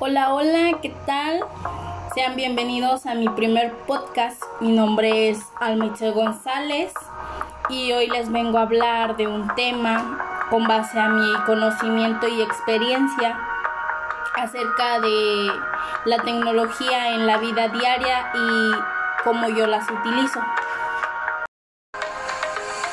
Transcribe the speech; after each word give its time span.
Hola, 0.00 0.32
hola, 0.32 0.78
¿qué 0.80 0.94
tal? 1.06 1.40
Sean 2.14 2.36
bienvenidos 2.36 3.04
a 3.06 3.16
mi 3.16 3.28
primer 3.30 3.72
podcast. 3.78 4.40
Mi 4.60 4.70
nombre 4.70 5.28
es 5.28 5.40
Almichel 5.58 6.12
González 6.12 6.92
y 7.68 7.90
hoy 7.90 8.06
les 8.06 8.30
vengo 8.30 8.58
a 8.58 8.62
hablar 8.62 9.16
de 9.16 9.26
un 9.26 9.52
tema 9.56 10.46
con 10.50 10.68
base 10.68 11.00
a 11.00 11.08
mi 11.08 11.34
conocimiento 11.46 12.28
y 12.28 12.40
experiencia 12.40 13.40
acerca 14.36 15.00
de 15.00 15.50
la 16.04 16.22
tecnología 16.22 17.14
en 17.14 17.26
la 17.26 17.38
vida 17.38 17.66
diaria 17.66 18.30
y 18.34 19.24
cómo 19.24 19.48
yo 19.48 19.66
las 19.66 19.84
utilizo. 19.90 20.40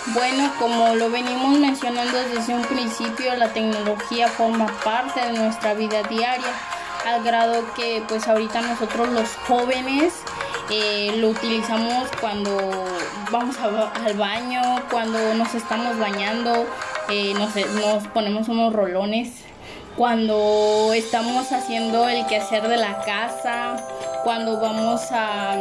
Bueno, 0.08 0.52
como 0.58 0.96
lo 0.96 1.12
venimos 1.12 1.60
mencionando 1.60 2.18
desde 2.30 2.56
un 2.56 2.64
principio, 2.64 3.36
la 3.36 3.50
tecnología 3.50 4.28
forma 4.28 4.66
parte 4.84 5.20
de 5.20 5.34
nuestra 5.34 5.76
vida 5.76 6.02
diaria, 6.04 6.52
al 7.06 7.24
grado 7.24 7.64
que 7.76 8.04
pues 8.08 8.28
ahorita 8.28 8.62
nosotros 8.62 9.10
los 9.10 9.30
jóvenes 9.48 10.14
eh, 10.72 11.14
lo 11.18 11.30
utilizamos 11.30 12.10
cuando 12.20 12.58
vamos 13.32 13.56
al 13.60 14.14
baño, 14.16 14.62
cuando 14.90 15.36
nos 15.36 15.54
estamos 15.54 16.00
bañando, 16.00 16.66
eh, 17.10 17.34
nos, 17.36 17.56
nos 17.76 18.08
ponemos 18.08 18.50
unos 18.50 18.74
rolones, 18.74 19.44
cuando 19.96 20.92
estamos 20.94 21.52
haciendo 21.52 22.10
el 22.10 22.26
quehacer 22.26 22.68
de 22.68 22.78
la 22.78 23.02
casa, 23.04 23.78
cuando 24.24 24.60
vamos 24.60 25.02
a 25.12 25.54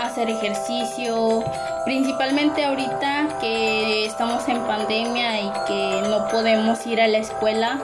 hacer 0.00 0.30
ejercicio, 0.30 1.44
principalmente 1.84 2.64
ahorita 2.64 3.38
que 3.40 4.06
estamos 4.06 4.48
en 4.48 4.60
pandemia 4.62 5.40
y 5.40 5.52
que 5.66 6.02
no 6.08 6.28
podemos 6.28 6.84
ir 6.86 7.00
a 7.00 7.08
la 7.08 7.18
escuela, 7.18 7.78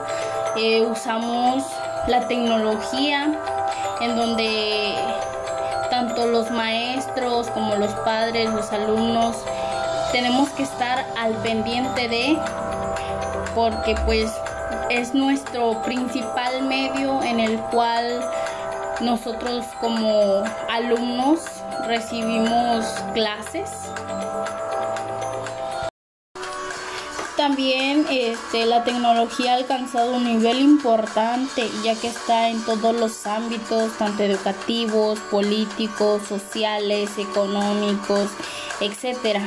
eh, 0.57 0.81
usamos 0.81 1.63
la 2.07 2.27
tecnología 2.27 3.31
en 4.01 4.15
donde 4.15 4.95
tanto 5.89 6.25
los 6.27 6.49
maestros 6.51 7.47
como 7.49 7.75
los 7.75 7.91
padres, 8.05 8.49
los 8.49 8.71
alumnos, 8.71 9.35
tenemos 10.11 10.49
que 10.49 10.63
estar 10.63 11.05
al 11.17 11.33
pendiente 11.35 12.07
de, 12.07 12.37
porque 13.55 13.95
pues 14.05 14.31
es 14.89 15.13
nuestro 15.13 15.81
principal 15.83 16.63
medio 16.63 17.21
en 17.23 17.39
el 17.39 17.59
cual 17.71 18.23
nosotros 19.01 19.65
como 19.79 20.43
alumnos 20.69 21.41
recibimos 21.87 22.85
clases. 23.13 23.69
También 27.39 28.05
este, 28.09 28.65
la 28.65 28.83
tecnología 28.83 29.53
ha 29.53 29.55
alcanzado 29.55 30.11
un 30.11 30.25
nivel 30.25 30.59
importante 30.59 31.69
ya 31.85 31.95
que 31.95 32.09
está 32.09 32.49
en 32.49 32.61
todos 32.65 32.93
los 32.93 33.25
ámbitos, 33.25 33.97
tanto 33.97 34.23
educativos, 34.23 35.17
políticos, 35.31 36.21
sociales, 36.27 37.11
económicos, 37.17 38.29
etc. 38.81 39.39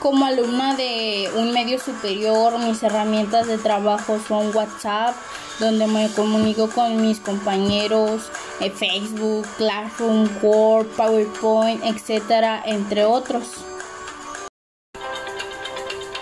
Como 0.00 0.26
alumna 0.26 0.76
de 0.76 1.30
un 1.34 1.54
medio 1.54 1.78
superior, 1.78 2.58
mis 2.58 2.82
herramientas 2.82 3.46
de 3.46 3.56
trabajo 3.56 4.18
son 4.28 4.54
WhatsApp, 4.54 5.16
donde 5.60 5.86
me 5.86 6.10
comunico 6.10 6.68
con 6.68 7.00
mis 7.00 7.20
compañeros, 7.20 8.30
eh, 8.60 8.70
Facebook, 8.70 9.46
Classroom, 9.56 10.28
Word, 10.42 10.88
PowerPoint, 10.88 11.82
etcétera, 11.82 12.62
entre 12.66 13.06
otros. 13.06 13.64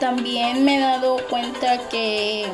También 0.01 0.65
me 0.65 0.77
he 0.77 0.81
dado 0.81 1.19
cuenta 1.29 1.89
que 1.89 2.51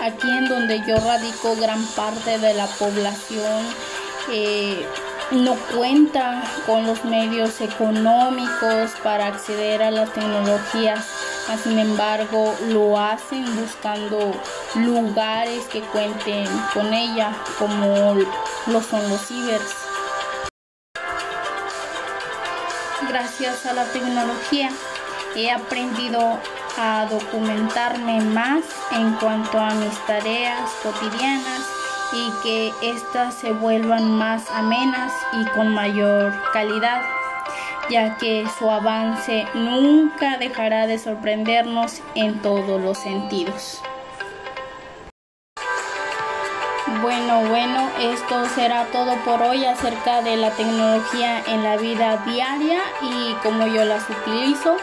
aquí 0.00 0.30
en 0.30 0.48
donde 0.48 0.80
yo 0.86 0.96
radico 0.96 1.56
gran 1.56 1.84
parte 1.88 2.38
de 2.38 2.54
la 2.54 2.66
población 2.66 3.66
eh, 4.30 4.86
no 5.32 5.56
cuenta 5.76 6.42
con 6.66 6.86
los 6.86 7.04
medios 7.04 7.60
económicos 7.60 8.92
para 9.02 9.26
acceder 9.26 9.82
a 9.82 9.90
las 9.90 10.12
tecnologías 10.14 11.04
sin 11.56 11.78
embargo, 11.78 12.54
lo 12.68 12.98
hacen 12.98 13.44
buscando 13.56 14.32
lugares 14.74 15.64
que 15.72 15.80
cuenten 15.80 16.46
con 16.74 16.92
ella, 16.92 17.32
como 17.58 18.14
lo 18.66 18.82
son 18.82 19.08
los 19.08 19.26
cibers. 19.26 19.74
Gracias 23.08 23.64
a 23.64 23.72
la 23.72 23.84
tecnología 23.86 24.70
he 25.34 25.50
aprendido 25.50 26.38
a 26.78 27.06
documentarme 27.10 28.20
más 28.20 28.62
en 28.92 29.12
cuanto 29.14 29.58
a 29.58 29.74
mis 29.74 29.98
tareas 30.06 30.70
cotidianas 30.82 31.68
y 32.12 32.30
que 32.42 32.72
éstas 32.82 33.34
se 33.34 33.52
vuelvan 33.52 34.10
más 34.12 34.48
amenas 34.50 35.12
y 35.32 35.44
con 35.50 35.74
mayor 35.74 36.32
calidad 36.52 37.02
ya 37.90 38.16
que 38.18 38.46
su 38.58 38.70
avance 38.70 39.46
nunca 39.54 40.36
dejará 40.36 40.86
de 40.86 40.98
sorprendernos 40.98 42.02
en 42.14 42.40
todos 42.42 42.80
los 42.80 42.98
sentidos. 42.98 43.80
Bueno, 47.00 47.42
bueno, 47.48 47.88
esto 48.00 48.46
será 48.54 48.86
todo 48.86 49.14
por 49.24 49.40
hoy 49.42 49.64
acerca 49.64 50.22
de 50.22 50.36
la 50.36 50.50
tecnología 50.50 51.42
en 51.46 51.62
la 51.62 51.76
vida 51.76 52.22
diaria 52.26 52.80
y 53.02 53.34
cómo 53.42 53.66
yo 53.66 53.84
las 53.84 54.04
utilizo. 54.10 54.76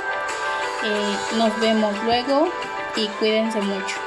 Eh, 0.88 1.38
nos 1.38 1.60
vemos 1.60 1.96
luego 2.04 2.48
y 2.96 3.08
cuídense 3.08 3.60
mucho. 3.60 4.05